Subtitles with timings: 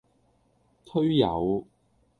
[0.85, 1.63] 推友